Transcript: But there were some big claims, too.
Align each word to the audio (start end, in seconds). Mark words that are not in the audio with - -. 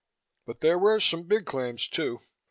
But 0.47 0.61
there 0.61 0.79
were 0.79 0.99
some 0.99 1.27
big 1.27 1.45
claims, 1.45 1.87
too. 1.87 2.21